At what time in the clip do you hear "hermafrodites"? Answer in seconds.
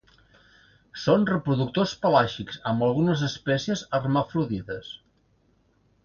3.99-4.89